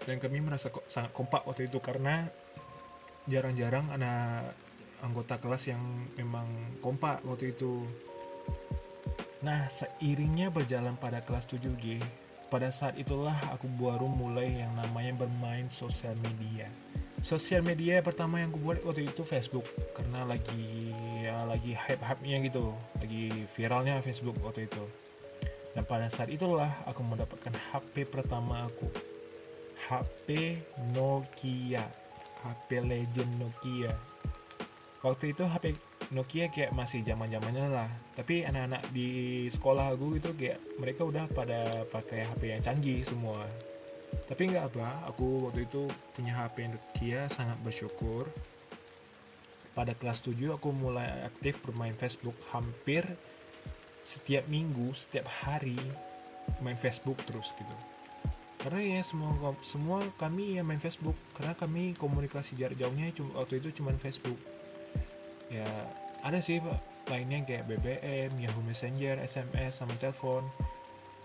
Dan 0.05 0.21
kami 0.21 0.37
merasa 0.45 0.69
kok 0.69 0.85
sangat 0.85 1.17
kompak 1.17 1.49
waktu 1.49 1.65
itu 1.65 1.81
karena 1.81 2.29
jarang-jarang 3.25 3.89
ada 3.89 4.45
anggota 5.01 5.41
kelas 5.41 5.73
yang 5.73 5.81
memang 6.13 6.77
kompak 6.77 7.25
waktu 7.25 7.57
itu. 7.57 7.81
Nah 9.41 9.65
seiringnya 9.65 10.53
berjalan 10.53 10.93
pada 10.93 11.25
kelas 11.25 11.49
7G 11.49 11.97
pada 12.49 12.73
saat 12.73 12.97
itulah 12.97 13.37
aku 13.53 13.69
baru 13.77 14.09
mulai 14.09 14.65
yang 14.65 14.73
namanya 14.73 15.23
bermain 15.25 15.69
sosial 15.69 16.17
media. 16.17 16.65
Sosial 17.21 17.61
media 17.61 18.01
pertama 18.01 18.41
yang 18.41 18.49
aku 18.49 18.59
buat 18.65 18.79
waktu 18.81 19.05
itu 19.05 19.21
Facebook 19.21 19.69
karena 19.93 20.25
lagi 20.25 20.89
ya 21.21 21.45
lagi 21.45 21.77
hype 21.77 22.01
hype 22.01 22.23
nya 22.25 22.41
gitu 22.41 22.73
lagi 22.97 23.45
viralnya 23.53 24.01
Facebook 24.01 24.41
waktu 24.41 24.65
itu. 24.65 24.81
Dan 25.77 25.85
pada 25.85 26.09
saat 26.09 26.33
itulah 26.33 26.73
aku 26.89 27.05
mendapatkan 27.05 27.53
HP 27.69 28.09
pertama 28.09 28.65
aku. 28.65 28.89
HP 29.85 30.57
Nokia 30.97 31.85
HP 32.39 32.81
legend 32.83 33.31
Nokia 33.37 33.91
waktu 34.99 35.31
itu 35.31 35.47
HP 35.47 35.79
Nokia 36.09 36.49
kayak 36.49 36.73
masih 36.73 37.05
zaman 37.05 37.29
zamannya 37.29 37.69
lah. 37.69 37.89
Tapi 38.17 38.43
anak-anak 38.43 38.89
di 38.89 39.45
sekolah 39.47 39.93
aku 39.93 40.17
itu 40.17 40.33
kayak 40.33 40.59
mereka 40.81 41.05
udah 41.05 41.29
pada 41.29 41.85
pakai 41.87 42.25
HP 42.25 42.41
yang 42.57 42.61
canggih 42.65 42.99
semua. 43.05 43.45
Tapi 44.25 44.49
nggak 44.49 44.73
apa 44.73 45.05
aku 45.05 45.49
waktu 45.49 45.69
itu 45.69 45.85
punya 46.17 46.33
HP 46.41 46.73
Nokia 46.73 47.29
sangat 47.29 47.61
bersyukur. 47.61 48.25
Pada 49.77 49.93
kelas 49.95 50.25
7 50.25 50.59
aku 50.59 50.73
mulai 50.73 51.07
aktif 51.23 51.61
bermain 51.63 51.95
Facebook 51.95 52.35
hampir 52.51 53.05
setiap 54.03 54.49
minggu 54.49 54.89
setiap 54.97 55.29
hari 55.45 55.77
main 56.65 56.75
Facebook 56.75 57.21
terus 57.29 57.53
gitu. 57.53 57.75
Karena 58.59 58.97
ya 58.97 59.01
semua 59.05 59.53
semua 59.61 60.01
kami 60.17 60.57
yang 60.57 60.67
main 60.67 60.81
Facebook. 60.81 61.15
Karena 61.37 61.53
kami 61.55 61.95
komunikasi 61.95 62.57
jarak 62.57 62.75
jauhnya 62.75 63.13
cuma 63.13 63.39
waktu 63.39 63.63
itu 63.63 63.79
cuma 63.79 63.93
Facebook 63.95 64.58
ya 65.49 65.67
ada 66.21 66.39
sih 66.39 66.61
lainnya 67.09 67.41
kayak 67.41 67.65
BBM, 67.65 68.31
Yahoo 68.37 68.63
Messenger, 68.63 69.17
SMS 69.25 69.81
sama 69.81 69.97
telepon. 69.97 70.45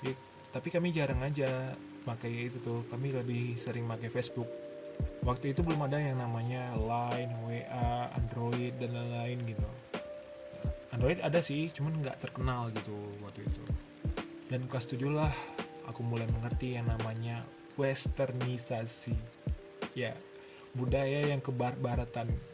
Ya, 0.00 0.16
tapi 0.49 0.73
kami 0.73 0.90
jarang 0.97 1.21
aja 1.21 1.76
pakai 2.09 2.49
itu 2.49 2.59
tuh. 2.64 2.83
Kami 2.88 3.12
lebih 3.12 3.61
sering 3.61 3.85
pakai 3.85 4.09
Facebook. 4.09 4.49
Waktu 5.26 5.52
itu 5.52 5.61
belum 5.61 5.85
ada 5.85 5.99
yang 6.00 6.21
namanya 6.21 6.73
Line, 6.78 7.33
WA, 7.45 8.09
Android 8.16 8.73
dan 8.81 8.95
lain-lain 8.95 9.38
gitu. 9.45 9.69
Android 10.95 11.19
ada 11.19 11.43
sih 11.43 11.75
cuman 11.75 12.00
nggak 12.00 12.23
terkenal 12.23 12.71
gitu 12.71 12.95
waktu 13.21 13.43
itu. 13.43 13.64
Dan 14.47 14.71
kelas 14.71 14.87
7 14.87 15.11
lah 15.11 15.33
aku 15.90 16.07
mulai 16.07 16.28
mengerti 16.31 16.78
yang 16.78 16.87
namanya 16.87 17.43
westernisasi. 17.75 19.16
Ya 19.99 20.14
budaya 20.75 21.35
yang 21.35 21.43
kebar-baratan 21.43 22.53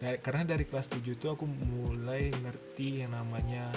karena 0.00 0.56
dari 0.56 0.64
kelas 0.64 0.88
7 0.88 1.04
itu 1.04 1.26
aku 1.28 1.44
mulai 1.44 2.32
ngerti 2.32 3.04
yang 3.04 3.12
namanya 3.12 3.68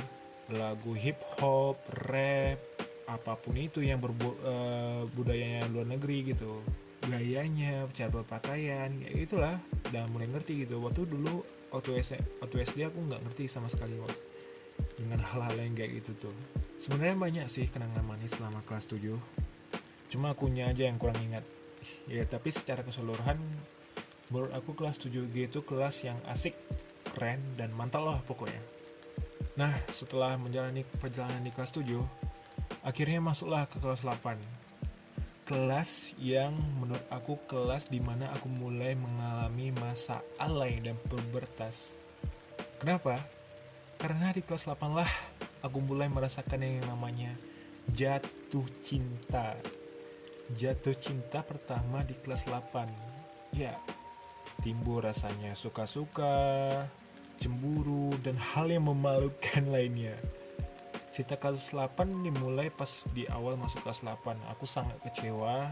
lagu 0.51 0.96
hip 0.96 1.20
hop, 1.39 1.80
rap, 2.08 2.60
apa 3.08 3.36
pun 3.36 3.56
itu 3.60 3.84
yang 3.84 4.00
berbu 4.00 4.30
uh, 4.44 5.03
budayanya 5.12 5.68
luar 5.68 5.88
negeri 5.88 6.32
gitu. 6.32 6.63
Gayanya 7.03 7.92
cara 7.92 8.08
berpakaian 8.08 8.96
ya 9.03 9.12
itulah 9.12 9.60
dan 9.92 10.08
mulai 10.15 10.32
ngerti 10.32 10.63
gitu. 10.63 10.80
Waktu 10.80 11.03
dulu 11.12 11.44
waktu 11.75 12.00
SD, 12.00 12.39
waktu 12.39 12.56
SD 12.63 12.77
aku 12.88 13.00
nggak 13.03 13.22
ngerti 13.27 13.51
sama 13.51 13.68
sekali 13.68 14.00
waktu 14.00 14.20
dengan 14.96 15.20
hal-hal 15.20 15.60
yang 15.60 15.75
kayak 15.75 16.00
gitu 16.00 16.32
tuh. 16.32 16.36
Sebenarnya 16.80 17.20
banyak 17.20 17.48
sih 17.51 17.68
kenangan 17.68 18.03
manis 18.08 18.39
selama 18.39 18.63
kelas 18.63 18.88
7 18.88 19.12
cuma 20.08 20.32
akunya 20.32 20.70
aja 20.70 20.88
yang 20.88 20.96
kurang 20.96 21.20
ingat. 21.20 21.44
Ya 22.08 22.24
tapi 22.24 22.48
secara 22.53 22.86
keseluruhan 22.86 23.36
menurut 24.34 24.50
aku 24.58 24.74
kelas 24.74 24.98
7G 24.98 25.54
itu 25.54 25.62
kelas 25.62 26.02
yang 26.02 26.18
asik 26.25 26.58
keren 27.13 27.38
dan 27.54 27.70
mantap 27.78 28.02
lah 28.02 28.18
pokoknya. 28.25 28.58
Nah 29.54 29.78
setelah 29.94 30.34
menjalani 30.42 30.82
perjalanan 30.98 31.46
di 31.46 31.54
kelas 31.54 31.70
7 31.70 31.86
akhirnya 32.82 33.22
masuklah 33.22 33.70
ke 33.70 33.78
kelas 33.78 34.02
8 34.02 34.42
kelas 35.46 36.18
yang 36.18 36.58
menurut 36.82 37.06
aku 37.13 37.38
kelas 37.46 37.86
di 37.94 38.02
mana 38.02 38.34
aku 38.34 38.50
mulai 38.50 38.98
mengalami 38.98 39.70
masa 39.78 40.25
alay 40.42 40.82
dan 40.82 40.98
pubertas. 41.06 41.94
Kenapa? 42.82 43.22
karena 44.04 44.36
di 44.36 44.44
kelas 44.44 44.68
8 44.68 45.00
lah 45.00 45.08
aku 45.63 45.80
mulai 45.80 46.12
merasakan 46.12 46.60
yang 46.60 46.84
namanya 46.92 47.32
jatuh 47.88 48.68
cinta. 48.84 49.56
Jatuh 50.52 50.92
cinta 51.00 51.40
pertama 51.40 52.04
di 52.04 52.12
kelas 52.20 52.52
8 52.52 53.56
ya 53.56 53.72
timbul 54.63 55.03
rasanya 55.03 55.53
suka-suka 55.60 56.72
cemburu 57.36 58.15
dan 58.24 58.39
hal 58.39 58.72
yang 58.72 58.88
memalukan 58.88 59.63
lainnya. 59.75 60.15
Cerita 61.12 61.38
kelas 61.38 61.75
8 61.75 62.25
dimulai 62.25 62.72
pas 62.74 63.05
di 63.12 63.27
awal 63.29 63.60
masuk 63.60 63.84
kelas 63.86 64.01
8 64.01 64.50
aku 64.50 64.65
sangat 64.65 64.98
kecewa 65.03 65.70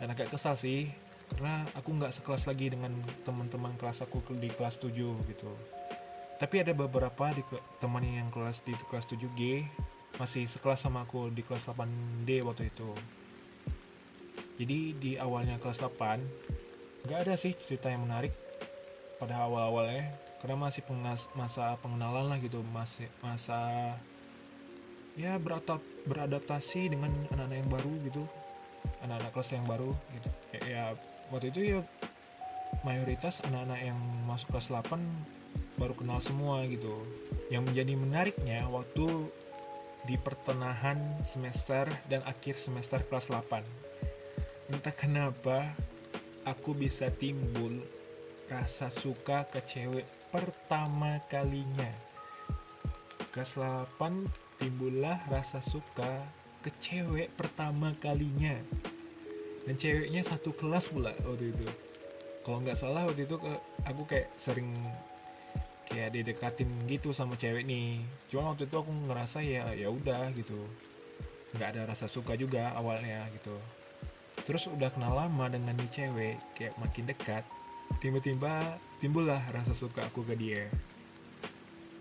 dan 0.00 0.06
agak 0.08 0.32
kesal 0.32 0.56
sih 0.56 0.88
karena 1.34 1.66
aku 1.76 1.92
nggak 2.00 2.14
sekelas 2.14 2.48
lagi 2.48 2.72
dengan 2.72 2.94
teman-teman 3.26 3.76
kelas 3.76 4.00
aku 4.06 4.22
di 4.38 4.48
kelas 4.48 4.78
7 4.78 4.94
gitu. 5.28 5.52
Tapi 6.40 6.56
ada 6.64 6.72
beberapa 6.72 7.28
di 7.36 7.44
teman 7.82 8.00
yang 8.00 8.32
kelas 8.32 8.64
di 8.64 8.72
kelas 8.88 9.04
7G 9.04 9.66
masih 10.16 10.48
sekelas 10.48 10.80
sama 10.80 11.04
aku 11.04 11.28
di 11.28 11.44
kelas 11.44 11.68
8D 11.68 12.40
waktu 12.46 12.72
itu. 12.72 12.90
Jadi 14.56 14.78
di 14.96 15.12
awalnya 15.20 15.60
kelas 15.60 15.84
8 15.84 16.59
nggak 17.06 17.18
ada 17.28 17.34
sih 17.36 17.52
cerita 17.56 17.88
yang 17.88 18.04
menarik 18.04 18.34
pada 19.20 19.44
awal-awalnya. 19.44 20.12
Karena 20.40 20.56
masih 20.56 20.80
pengas 20.88 21.28
masa 21.36 21.76
pengenalan 21.84 22.32
lah 22.32 22.38
gitu. 22.40 22.64
Masih 22.72 23.12
masa 23.20 23.92
ya 25.18 25.36
beratap 25.36 25.84
beradaptasi 26.08 26.88
dengan 26.88 27.12
anak-anak 27.32 27.56
yang 27.60 27.70
baru 27.70 27.92
gitu. 28.08 28.22
Anak-anak 29.04 29.30
kelas 29.36 29.50
yang 29.52 29.66
baru 29.68 29.90
gitu. 30.16 30.30
Ya, 30.56 30.60
ya 30.64 30.84
waktu 31.28 31.52
itu 31.52 31.60
ya 31.76 31.80
mayoritas 32.86 33.44
anak-anak 33.44 33.80
yang 33.84 33.98
masuk 34.24 34.56
kelas 34.56 34.72
8 34.72 34.96
baru 35.76 35.92
kenal 35.92 36.24
semua 36.24 36.64
gitu. 36.68 36.96
Yang 37.52 37.62
menjadi 37.72 37.92
menariknya 38.00 38.60
waktu 38.72 39.28
di 40.08 40.16
pertengahan 40.16 40.96
semester 41.20 41.84
dan 42.08 42.24
akhir 42.24 42.56
semester 42.56 43.04
kelas 43.04 43.28
8 43.28 43.90
entah 44.70 44.94
kenapa 44.94 45.74
aku 46.44 46.72
bisa 46.72 47.12
timbul 47.12 47.84
rasa 48.48 48.88
suka 48.88 49.44
ke 49.46 49.60
cewek 49.62 50.06
pertama 50.32 51.20
kalinya. 51.28 51.90
8 53.30 53.94
timbullah 54.58 55.22
rasa 55.30 55.62
suka 55.62 56.26
ke 56.64 56.70
cewek 56.82 57.30
pertama 57.38 57.94
kalinya. 58.02 58.58
Dan 59.68 59.76
ceweknya 59.78 60.24
satu 60.26 60.50
kelas 60.56 60.90
pula 60.90 61.14
waktu 61.22 61.54
itu. 61.54 61.66
Kalau 62.42 62.58
nggak 62.64 62.78
salah 62.78 63.06
waktu 63.06 63.28
itu 63.28 63.36
aku 63.86 64.02
kayak 64.08 64.34
sering 64.34 64.74
kayak 65.86 66.16
didekatin 66.16 66.70
gitu 66.90 67.14
sama 67.14 67.38
cewek 67.38 67.62
nih. 67.62 68.02
Cuma 68.26 68.50
waktu 68.50 68.66
itu 68.66 68.76
aku 68.80 68.90
ngerasa 68.90 69.44
ya 69.46 69.70
ya 69.78 69.92
udah 69.92 70.32
gitu. 70.34 70.58
Nggak 71.54 71.68
ada 71.76 71.82
rasa 71.94 72.10
suka 72.10 72.34
juga 72.34 72.74
awalnya 72.74 73.30
gitu 73.36 73.54
terus 74.44 74.68
udah 74.68 74.90
kenal 74.92 75.16
lama 75.16 75.46
dengan 75.50 75.76
nih 75.76 75.90
cewek 75.90 76.36
kayak 76.56 76.74
makin 76.80 77.08
dekat 77.08 77.44
tiba-tiba 77.98 78.78
timbullah 79.02 79.42
rasa 79.50 79.74
suka 79.74 80.06
aku 80.06 80.22
ke 80.22 80.34
dia. 80.38 80.70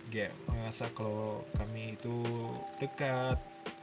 Kayak 0.09 0.33
merasa 0.49 0.89
kalau 0.93 1.45
kami 1.57 1.97
itu 1.97 2.21
dekat 2.81 3.37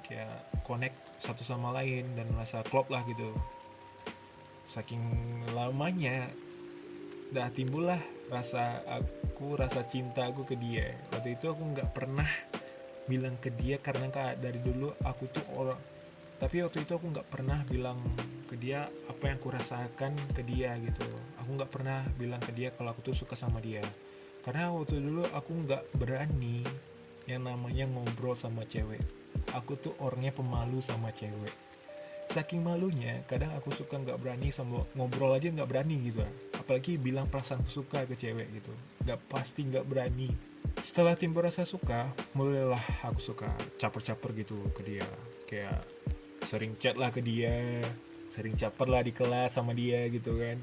kayak 0.07 0.39
connect 0.67 0.99
satu 1.23 1.43
sama 1.43 1.75
lain 1.75 2.07
dan 2.15 2.31
merasa 2.31 2.63
klop 2.67 2.91
lah 2.91 3.03
gitu. 3.07 3.31
Saking 4.67 5.03
lamanya 5.55 6.31
dah 7.31 7.51
timbul 7.51 7.91
lah 7.91 8.03
rasa 8.31 8.83
aku 8.87 9.55
rasa 9.55 9.87
cinta 9.87 10.27
aku 10.27 10.47
ke 10.47 10.55
dia. 10.59 10.95
Waktu 11.15 11.39
itu 11.39 11.51
aku 11.51 11.63
nggak 11.63 11.91
pernah 11.95 12.27
bilang 13.07 13.39
ke 13.39 13.55
dia 13.55 13.79
karena 13.79 14.11
kak 14.11 14.43
dari 14.43 14.59
dulu 14.59 14.91
aku 15.07 15.31
tuh 15.31 15.47
orang 15.55 15.79
tapi 16.37 16.61
waktu 16.61 16.85
itu 16.85 16.93
aku 16.93 17.07
nggak 17.15 17.29
pernah 17.33 17.65
bilang 17.65 17.97
ke 18.47 18.55
dia 18.55 18.87
apa 19.11 19.23
yang 19.27 19.37
aku 19.43 19.51
rasakan 19.51 20.15
ke 20.33 20.43
dia 20.47 20.73
gitu. 20.79 21.07
Aku 21.43 21.59
nggak 21.59 21.71
pernah 21.71 22.07
bilang 22.15 22.39
ke 22.39 22.55
dia 22.55 22.71
kalau 22.71 22.95
aku 22.95 23.11
tuh 23.11 23.17
suka 23.27 23.35
sama 23.35 23.59
dia. 23.59 23.83
Karena 24.47 24.71
waktu 24.71 25.03
dulu 25.03 25.27
aku 25.35 25.51
nggak 25.67 25.99
berani 25.99 26.63
yang 27.27 27.43
namanya 27.43 27.91
ngobrol 27.91 28.39
sama 28.39 28.63
cewek. 28.63 29.03
Aku 29.51 29.75
tuh 29.75 29.99
orangnya 29.99 30.31
pemalu 30.31 30.79
sama 30.79 31.11
cewek. 31.11 31.51
Saking 32.31 32.63
malunya 32.63 33.23
kadang 33.27 33.55
aku 33.55 33.71
suka 33.75 33.99
nggak 33.99 34.19
berani 34.19 34.51
sama 34.55 34.83
ngobrol 34.95 35.35
aja 35.35 35.51
nggak 35.51 35.67
berani 35.67 36.11
gitu. 36.11 36.23
Apalagi 36.55 36.99
bilang 36.99 37.27
perasaan 37.27 37.67
suka 37.67 38.07
ke 38.07 38.15
cewek 38.15 38.47
gitu. 38.55 38.71
Nggak 39.03 39.21
pasti 39.27 39.67
nggak 39.67 39.87
berani. 39.87 40.31
Setelah 40.79 41.19
timbul 41.19 41.43
rasa 41.43 41.67
suka 41.67 42.07
mulailah 42.39 42.83
aku 43.03 43.19
suka 43.19 43.51
caper-caper 43.79 44.31
gitu 44.39 44.59
ke 44.75 44.83
dia. 44.87 45.07
Kayak 45.47 45.83
sering 46.47 46.79
chat 46.79 46.95
lah 46.95 47.11
ke 47.11 47.19
dia 47.19 47.83
sering 48.33 48.55
caper 48.55 48.89
lah 48.91 49.03
di 49.03 49.13
kelas 49.15 49.57
sama 49.57 49.73
dia 49.73 50.07
gitu 50.11 50.37
kan. 50.37 50.59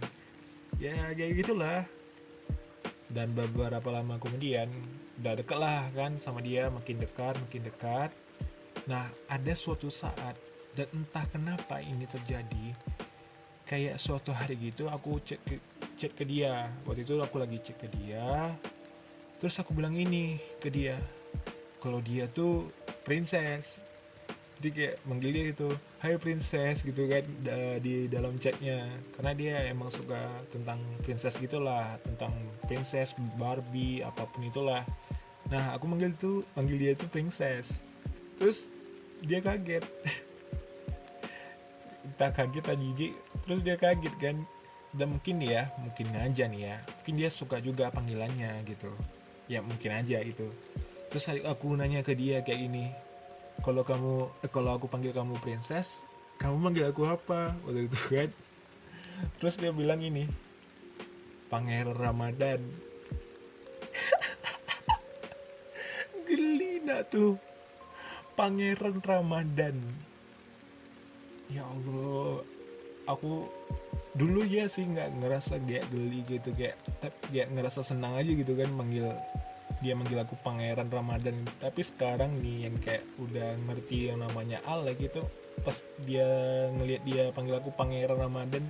Ya 0.77 1.11
kayak 1.13 1.33
gitulah. 1.43 1.87
Dan 3.13 3.37
beberapa 3.37 3.93
lama 3.93 4.17
kemudian 4.17 4.69
udah 5.21 5.37
deket 5.37 5.57
lah 5.61 5.85
kan 5.93 6.17
sama 6.17 6.41
dia 6.41 6.67
makin 6.73 6.97
dekat 6.99 7.37
makin 7.37 7.61
dekat. 7.69 8.09
Nah 8.89 9.07
ada 9.29 9.53
suatu 9.53 9.87
saat 9.93 10.33
dan 10.73 10.89
entah 10.91 11.25
kenapa 11.29 11.77
ini 11.79 12.09
terjadi 12.09 12.73
kayak 13.69 14.01
suatu 14.01 14.33
hari 14.33 14.57
gitu 14.57 14.89
aku 14.89 15.21
chat 15.21 15.37
ke, 15.45 15.61
chat 15.93 16.11
ke 16.17 16.25
dia. 16.25 16.73
Waktu 16.89 17.05
itu 17.05 17.21
aku 17.21 17.37
lagi 17.37 17.61
chat 17.61 17.77
ke 17.77 17.87
dia. 17.87 18.53
Terus 19.37 19.59
aku 19.61 19.77
bilang 19.77 19.93
ini 19.93 20.41
ke 20.57 20.73
dia 20.73 20.97
kalau 21.83 21.99
dia 21.99 22.31
tuh 22.31 22.71
princess 23.03 23.83
jadi 24.63 24.95
kayak 24.95 24.95
manggil 25.03 25.35
dia 25.35 25.43
gitu 25.51 25.75
Hai 25.99 26.15
princess 26.15 26.87
gitu 26.87 27.03
kan 27.11 27.19
di 27.83 28.07
dalam 28.07 28.39
chatnya. 28.39 28.87
Karena 29.11 29.31
dia 29.35 29.55
emang 29.67 29.91
suka 29.91 30.23
tentang 30.47 30.79
princess 31.03 31.35
gitulah 31.35 31.99
tentang 31.99 32.31
princess 32.63 33.11
Barbie 33.35 33.99
apa 33.99 34.23
pun 34.23 34.47
itulah. 34.47 34.87
Nah 35.51 35.75
aku 35.75 35.83
manggil 35.91 36.15
tuh 36.15 36.47
manggil 36.55 36.79
dia 36.79 36.91
tuh 36.95 37.11
princess. 37.11 37.83
Terus 38.39 38.71
dia 39.19 39.43
kaget. 39.43 39.83
Tak 42.19 42.35
kaget 42.35 42.63
tak 42.67 42.77
jijik. 42.77 43.15
Terus 43.47 43.59
dia 43.63 43.75
kaget 43.79 44.15
kan. 44.19 44.35
Dan 44.91 45.07
mungkin 45.15 45.39
ya 45.39 45.71
mungkin 45.79 46.07
aja 46.15 46.47
nih 46.51 46.61
ya. 46.67 46.75
Mungkin 46.99 47.13
dia 47.15 47.29
suka 47.31 47.63
juga 47.63 47.91
panggilannya 47.95 48.59
gitu. 48.67 48.91
Ya 49.47 49.63
mungkin 49.63 49.91
aja 49.91 50.19
itu. 50.19 50.51
Terus 51.07 51.31
aku 51.47 51.79
nanya 51.79 52.03
ke 52.03 52.11
dia 52.11 52.43
kayak 52.43 52.59
gini 52.59 52.91
kalau 53.61 53.85
kamu 53.85 54.25
eh, 54.41 54.49
kalau 54.49 54.73
aku 54.73 54.89
panggil 54.89 55.13
kamu 55.13 55.37
princess 55.37 56.01
kamu 56.43 56.59
manggil 56.59 56.85
aku 56.89 57.07
apa? 57.07 57.55
Waktu 57.63 57.87
itu 57.87 57.99
kan. 58.09 58.29
Terus 59.39 59.55
dia 59.55 59.71
bilang 59.71 60.01
ini 60.01 60.27
pangeran 61.47 61.95
ramadan. 61.95 62.59
Gelina 66.27 67.05
tuh. 67.07 67.39
Pangeran 68.33 68.99
ramadan. 69.05 69.77
Ya 71.47 71.63
allah 71.63 72.41
aku 73.05 73.47
dulu 74.17 74.41
ya 74.43 74.67
sih 74.67 74.83
nggak 74.83 75.15
ngerasa 75.21 75.63
kayak 75.63 75.85
geli 75.93 76.25
gitu 76.25 76.49
kayak 76.55 76.75
kayak 77.29 77.51
ngerasa 77.55 77.85
senang 77.85 78.17
aja 78.17 78.29
gitu 78.29 78.57
kan 78.57 78.69
manggil 78.73 79.13
dia 79.83 79.93
manggil 79.99 80.23
aku 80.23 80.39
pangeran 80.39 80.87
Ramadan. 80.87 81.43
Tapi 81.59 81.81
sekarang 81.83 82.39
nih 82.39 82.71
yang 82.71 82.75
kayak 82.79 83.03
udah 83.19 83.59
ngerti 83.67 84.09
yang 84.09 84.23
namanya 84.23 84.63
Ale 84.63 84.95
gitu 84.95 85.19
pas 85.61 85.83
dia 86.01 86.25
ngelihat 86.73 87.03
dia 87.05 87.23
panggil 87.29 87.59
aku 87.59 87.69
pangeran 87.77 88.17
Ramadan 88.17 88.65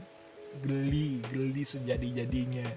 geli 0.60 1.24
geli 1.32 1.63
sejadi 1.63 2.22
jadinya 2.22 2.67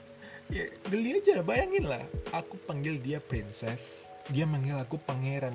ya 0.56 0.66
geli 0.88 1.20
aja 1.20 1.44
bayangin 1.44 1.86
lah. 1.86 2.02
Aku 2.32 2.56
panggil 2.64 2.96
dia 2.96 3.20
princess 3.20 4.08
dia 4.32 4.48
manggil 4.48 4.80
aku 4.80 4.96
pangeran. 4.96 5.54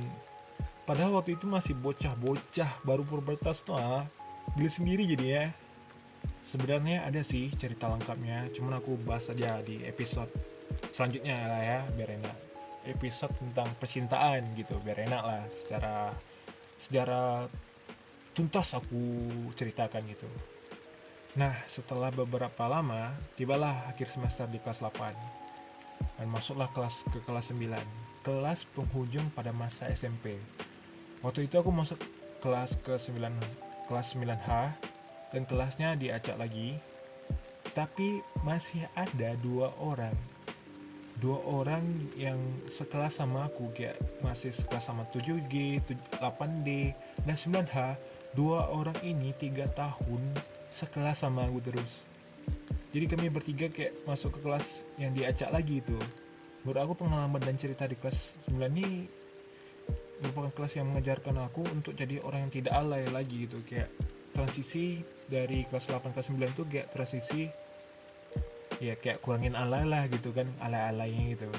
Padahal 0.87 1.19
waktu 1.19 1.35
itu 1.35 1.49
masih 1.49 1.75
bocah-bocah 1.75 2.85
baru 2.85 3.03
pubertas 3.03 3.65
tuh 3.65 3.75
ah. 3.75 4.07
Geli 4.55 4.71
sendiri 4.71 5.03
jadi 5.03 5.25
ya. 5.25 5.45
Sebenarnya 6.39 7.03
ada 7.03 7.19
sih 7.25 7.51
cerita 7.51 7.91
lengkapnya 7.91 8.47
cuman 8.55 8.79
aku 8.79 8.95
bahas 9.03 9.27
aja 9.27 9.59
di 9.59 9.83
episode 9.83 10.31
selanjutnya 10.91 11.35
lah 11.35 11.61
ya 11.61 11.79
biar 11.93 12.09
enak. 12.19 12.37
Episode 12.87 13.35
tentang 13.35 13.67
percintaan 13.77 14.55
gitu 14.55 14.79
biar 14.79 15.03
enak 15.07 15.23
lah. 15.23 15.43
Secara 15.51 16.15
secara 16.77 17.21
tuntas 18.31 18.77
aku 18.77 19.29
ceritakan 19.57 20.03
gitu. 20.07 20.29
Nah 21.37 21.53
setelah 21.67 22.09
beberapa 22.13 22.65
lama 22.69 23.13
tibalah 23.35 23.89
akhir 23.91 24.09
semester 24.13 24.47
di 24.49 24.57
kelas 24.61 24.81
8 24.81 26.17
dan 26.21 26.27
masuklah 26.29 26.69
kelas 26.73 27.05
ke 27.09 27.19
kelas 27.25 27.53
9 27.53 27.73
kelas 28.21 28.69
penghujung 28.75 29.33
pada 29.33 29.49
masa 29.49 29.89
SMP 29.89 30.37
waktu 31.25 31.49
itu 31.49 31.57
aku 31.57 31.73
masuk 31.73 31.97
kelas 32.41 32.77
ke 32.85 32.93
9 32.93 33.33
kelas 33.89 34.07
9H 34.13 34.49
dan 35.31 35.43
kelasnya 35.47 35.95
diacak 35.95 36.35
lagi. 36.39 36.77
Tapi 37.75 38.25
masih 38.41 38.89
ada 38.97 39.37
dua 39.37 39.69
orang 39.77 40.15
dua 41.17 41.41
orang 41.49 41.83
yang 42.13 42.37
sekelas 42.69 43.17
sama 43.17 43.49
aku 43.49 43.73
kayak 43.73 43.97
masih 44.21 44.53
sekelas 44.53 44.85
sama 44.85 45.03
7G, 45.09 45.81
8D, 46.21 46.93
dan 47.25 47.35
9H 47.35 47.77
dua 48.37 48.69
orang 48.69 48.97
ini 49.01 49.33
tiga 49.33 49.65
tahun 49.73 50.21
sekelas 50.69 51.25
sama 51.25 51.49
aku 51.49 51.59
terus. 51.65 52.05
Jadi 52.93 53.05
kami 53.09 53.33
bertiga 53.33 53.67
kayak 53.67 54.05
masuk 54.05 54.37
ke 54.37 54.39
kelas 54.45 54.85
yang 55.01 55.11
diacak 55.11 55.49
lagi 55.49 55.81
itu. 55.81 55.97
Menurut 56.63 56.79
aku 56.85 56.93
pengalaman 57.05 57.41
dan 57.41 57.55
cerita 57.57 57.89
di 57.89 57.95
kelas 57.97 58.37
9 58.49 58.57
ini 58.73 59.07
merupakan 60.19 60.51
kelas 60.53 60.81
yang 60.81 60.89
mengajarkan 60.89 61.45
aku 61.45 61.61
untuk 61.71 61.93
jadi 61.93 62.21
orang 62.25 62.47
yang 62.49 62.53
tidak 62.53 62.73
alay 62.73 63.05
lagi 63.09 63.45
gitu. 63.45 63.61
Kayak 63.65 63.93
transisi 64.33 65.01
dari 65.29 65.65
kelas 65.67 65.89
8 65.89 66.13
ke 66.13 66.21
9 66.23 66.57
tuh 66.57 66.65
kayak 66.69 66.87
transisi 66.93 67.49
ya 68.77 68.97
kayak 68.97 69.21
kurangin 69.21 69.57
alay 69.57 69.85
lah 69.85 70.05
gitu 70.09 70.33
kan 70.33 70.49
alay-alaynya 70.61 71.37
gitu. 71.37 71.49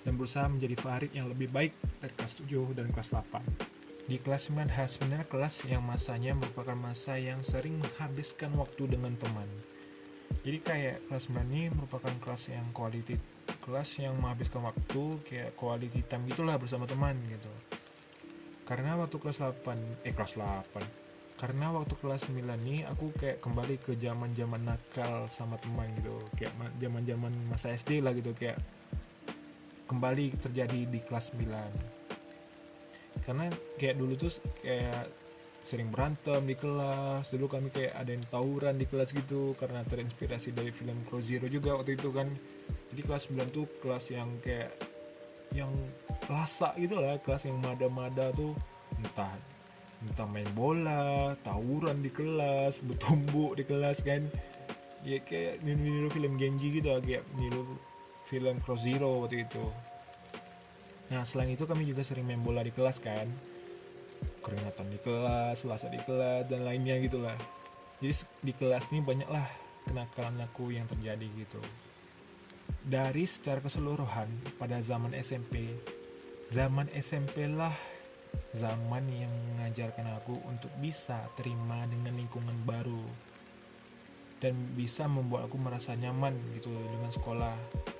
Dan 0.00 0.16
berusaha 0.16 0.48
menjadi 0.48 0.76
Farid 0.80 1.12
yang 1.12 1.28
lebih 1.28 1.52
baik 1.52 1.76
dari 2.00 2.12
kelas 2.16 2.40
7 2.40 2.72
dan 2.72 2.88
kelas 2.88 3.12
8 3.12 3.80
di 4.10 4.18
kelas 4.18 4.50
9 4.50 4.66
H 4.74 4.98
sebenarnya 4.98 5.26
kelas 5.30 5.62
yang 5.70 5.86
masanya 5.86 6.34
merupakan 6.34 6.74
masa 6.74 7.14
yang 7.14 7.46
sering 7.46 7.78
menghabiskan 7.78 8.50
waktu 8.58 8.90
dengan 8.90 9.14
teman. 9.14 9.46
Jadi 10.42 10.58
kayak 10.58 11.06
kelas 11.06 11.30
9 11.30 11.46
ini 11.46 11.70
merupakan 11.70 12.10
kelas 12.18 12.50
yang 12.50 12.66
quality 12.74 13.14
kelas 13.62 14.02
yang 14.02 14.18
menghabiskan 14.18 14.66
waktu 14.66 15.02
kayak 15.30 15.54
quality 15.54 16.02
time 16.10 16.26
gitulah 16.26 16.58
bersama 16.58 16.90
teman 16.90 17.14
gitu. 17.30 17.52
Karena 18.66 18.98
waktu 18.98 19.14
kelas 19.14 19.38
8 19.38 20.02
eh 20.02 20.10
kelas 20.10 20.34
8 20.34 21.09
karena 21.40 21.72
waktu 21.72 21.96
kelas 21.96 22.28
9 22.28 22.44
nih 22.60 22.84
aku 22.84 23.16
kayak 23.16 23.40
kembali 23.40 23.80
ke 23.80 23.96
zaman 23.96 24.36
zaman 24.36 24.60
nakal 24.60 25.24
sama 25.32 25.56
teman 25.56 25.88
gitu. 25.96 26.20
Kayak 26.36 26.52
zaman 26.76 27.02
zaman 27.08 27.32
masa 27.48 27.72
SD 27.72 28.04
lah 28.04 28.12
gitu 28.12 28.36
kayak 28.36 28.60
kembali 29.88 30.36
terjadi 30.36 30.84
di 30.84 31.00
kelas 31.00 31.32
9 31.32 31.48
karena 33.24 33.50
kayak 33.80 33.96
dulu 33.98 34.14
tuh 34.14 34.30
kayak 34.60 35.08
sering 35.64 35.88
berantem 35.88 36.44
di 36.44 36.56
kelas. 36.60 37.32
Dulu 37.32 37.48
kami 37.48 37.72
kayak 37.72 37.96
ada 37.96 38.12
yang 38.12 38.24
tawuran 38.28 38.76
di 38.76 38.84
kelas 38.84 39.16
gitu 39.16 39.56
karena 39.56 39.80
terinspirasi 39.80 40.52
dari 40.52 40.68
film 40.76 41.00
Crow 41.08 41.24
Zero 41.24 41.48
juga 41.48 41.80
waktu 41.80 41.96
itu 41.96 42.12
kan. 42.12 42.28
Jadi 42.92 43.00
kelas 43.00 43.32
9 43.32 43.48
tuh 43.48 43.64
kelas 43.80 44.12
yang 44.12 44.28
kayak 44.44 44.76
yang 45.56 45.72
lasak 46.30 46.78
gitu 46.78 47.00
lah 47.02 47.18
kelas 47.18 47.48
yang 47.48 47.58
mada-mada 47.58 48.30
tuh 48.30 48.54
entah 48.94 49.34
entah 50.00 50.24
main 50.24 50.48
bola 50.56 51.36
tawuran 51.44 52.00
di 52.00 52.08
kelas 52.08 52.80
bertumbuk 52.84 53.56
di 53.60 53.64
kelas 53.68 54.00
kan. 54.00 54.24
Ya 55.00 55.20
kayak 55.24 55.64
niru-niru 55.64 56.08
film 56.12 56.36
Genji 56.36 56.76
gitu 56.76 56.92
kayak 57.00 57.24
niru 57.40 57.64
film 58.28 58.60
Cross 58.60 58.84
Zero 58.84 59.24
waktu 59.24 59.48
itu. 59.48 59.64
Nah 61.08 61.24
selain 61.24 61.56
itu 61.56 61.64
kami 61.64 61.88
juga 61.88 62.04
sering 62.04 62.28
main 62.28 62.40
bola 62.40 62.60
di 62.60 62.72
kelas 62.72 63.00
kan. 63.00 63.28
Keringatan 64.44 64.86
di 64.92 64.98
kelas 65.00 65.64
selasa 65.64 65.88
di 65.88 66.00
kelas 66.00 66.48
dan 66.48 66.64
lainnya 66.64 66.96
gitulah 67.00 67.36
jadi 68.00 68.16
di 68.40 68.52
kelas 68.56 68.88
ini 68.96 69.04
banyaklah 69.04 69.44
kenakalan 69.84 70.40
aku 70.40 70.72
yang 70.72 70.88
terjadi 70.88 71.28
gitu. 71.36 71.60
Dari 72.80 73.28
secara 73.28 73.60
keseluruhan 73.60 74.56
pada 74.56 74.80
zaman 74.80 75.12
SMP 75.12 75.68
zaman 76.48 76.88
SMP 76.96 77.44
lah 77.46 77.70
zaman 78.50 79.06
yang 79.10 79.30
mengajarkan 79.54 80.18
aku 80.18 80.34
untuk 80.46 80.70
bisa 80.82 81.22
terima 81.38 81.86
dengan 81.86 82.16
lingkungan 82.18 82.56
baru. 82.66 83.04
Dan 84.40 84.56
bisa 84.72 85.04
membuat 85.04 85.52
aku 85.52 85.60
merasa 85.60 85.92
nyaman 85.92 86.32
gitu 86.56 86.72
dengan 86.72 87.12
sekolah 87.12 87.52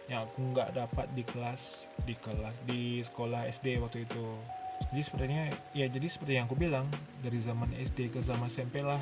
yang 0.08 0.24
aku 0.24 0.56
nggak 0.56 0.72
dapat 0.72 1.06
di 1.12 1.22
kelas 1.22 1.92
di 2.02 2.16
kelas 2.16 2.56
di 2.64 3.04
sekolah 3.04 3.44
SD 3.46 3.76
waktu 3.78 4.08
itu. 4.08 4.24
Jadi 4.88 5.02
sepertinya 5.04 5.44
ya 5.76 5.86
jadi 5.86 6.08
seperti 6.08 6.40
yang 6.40 6.48
aku 6.48 6.56
bilang 6.56 6.88
dari 7.20 7.36
zaman 7.38 7.70
SD 7.76 8.08
ke 8.10 8.24
zaman 8.24 8.48
SMP 8.48 8.80
lah 8.80 8.98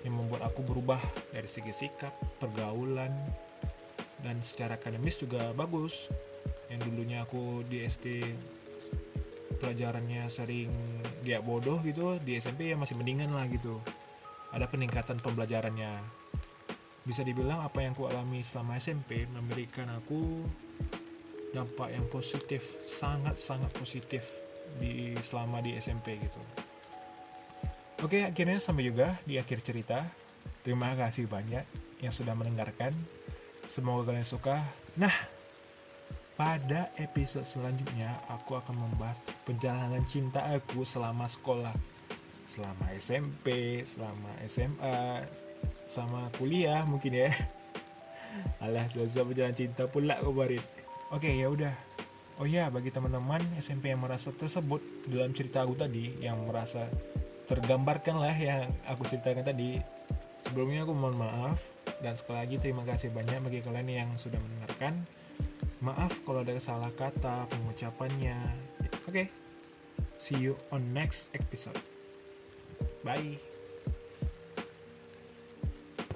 yang 0.00 0.16
membuat 0.16 0.48
aku 0.48 0.64
berubah 0.64 0.98
dari 1.28 1.44
segi 1.44 1.76
sikap 1.76 2.16
pergaulan 2.40 3.12
dan 4.24 4.40
secara 4.40 4.80
akademis 4.80 5.20
juga 5.20 5.52
bagus. 5.52 6.08
Yang 6.72 6.90
dulunya 6.90 7.22
aku 7.22 7.66
di 7.66 7.84
SD 7.84 8.06
pelajarannya 9.60 10.24
sering 10.32 10.72
gak 11.20 11.44
bodoh 11.44 11.78
gitu 11.84 12.16
di 12.24 12.40
SMP 12.40 12.72
ya 12.72 12.76
masih 12.80 12.96
mendingan 12.96 13.36
lah 13.36 13.44
gitu. 13.52 13.76
Ada 14.50 14.66
peningkatan 14.66 15.20
pembelajarannya. 15.20 16.00
Bisa 17.04 17.20
dibilang 17.20 17.60
apa 17.60 17.84
yang 17.84 17.92
ku 17.92 18.08
alami 18.08 18.40
selama 18.40 18.80
SMP 18.80 19.28
memberikan 19.28 19.92
aku 19.92 20.42
dampak 21.52 21.92
yang 21.92 22.06
positif 22.08 22.80
sangat-sangat 22.86 23.70
positif 23.76 24.30
di 24.78 25.12
selama 25.20 25.60
di 25.60 25.76
SMP 25.76 26.16
gitu. 26.18 26.40
Oke 28.00 28.24
akhirnya 28.24 28.56
sampai 28.56 28.88
juga 28.88 29.20
di 29.28 29.36
akhir 29.36 29.60
cerita. 29.60 30.08
Terima 30.64 30.96
kasih 30.96 31.28
banyak 31.28 31.64
yang 32.00 32.12
sudah 32.12 32.32
mendengarkan. 32.32 32.96
Semoga 33.68 34.12
kalian 34.12 34.24
suka. 34.24 34.64
Nah 34.96 35.12
pada 36.40 36.88
episode 36.96 37.44
selanjutnya 37.44 38.16
aku 38.32 38.56
akan 38.56 38.72
membahas 38.72 39.20
perjalanan 39.44 40.00
cinta 40.08 40.40
aku 40.48 40.88
selama 40.88 41.28
sekolah. 41.28 41.76
Selama 42.48 42.88
SMP 42.96 43.76
selama 43.84 44.32
SMA 44.48 45.28
sama 45.84 46.32
kuliah 46.40 46.80
mungkin 46.88 47.28
ya. 47.28 47.28
Alah 48.64 48.88
susah 48.88 49.20
perjalanan 49.28 49.52
cinta 49.52 49.84
pula 49.84 50.16
kemarin 50.16 50.64
oke 51.12 51.28
ya 51.28 51.52
udah. 51.52 51.76
Oh 52.40 52.48
ya 52.48 52.72
bagi 52.72 52.88
teman-teman 52.88 53.44
SMP 53.60 53.92
yang 53.92 54.00
merasa 54.00 54.32
tersebut 54.32 54.80
dalam 55.12 55.36
cerita 55.36 55.60
aku 55.60 55.76
tadi 55.76 56.24
yang 56.24 56.40
merasa 56.48 56.88
tergambarkan 57.44 58.16
lah 58.16 58.32
yang 58.32 58.64
aku 58.88 59.04
ceritakan 59.04 59.44
tadi 59.44 59.76
sebelumnya 60.48 60.88
aku 60.88 60.96
mohon 60.96 61.20
maaf. 61.20 61.60
Dan 62.00 62.16
sekali 62.16 62.48
lagi 62.48 62.56
terima 62.56 62.88
kasih 62.88 63.12
banyak 63.12 63.44
bagi 63.44 63.60
kalian 63.60 63.88
yang 63.92 64.10
sudah 64.16 64.40
mendengarkan 64.40 65.04
Maaf 65.80 66.20
kalau 66.28 66.44
ada 66.44 66.60
salah 66.60 66.92
kata 66.92 67.48
pengucapannya. 67.48 68.36
Oke, 69.08 69.08
okay. 69.08 69.26
see 70.20 70.36
you 70.36 70.52
on 70.68 70.84
next 70.92 71.32
episode. 71.32 71.80
Bye. 73.00 73.49